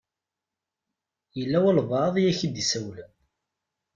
[1.37, 3.11] Yella walebɛaḍ i ak-d-isawlen.